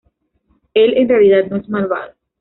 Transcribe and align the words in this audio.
Él 0.73 0.97
en 0.97 1.07
realidad 1.07 1.45
no 1.51 1.57
es 1.57 1.69
malvado. 1.69 2.13